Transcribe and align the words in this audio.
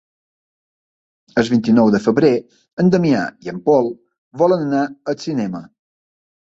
El 1.41 1.49
vint-i-nou 1.55 1.91
de 1.97 2.01
febrer 2.07 2.33
en 2.85 2.91
Damià 2.97 3.23
i 3.47 3.55
en 3.57 3.63
Pol 3.71 3.95
volen 4.45 4.69
anar 4.69 4.85
al 4.93 5.23
cinema. 5.29 5.67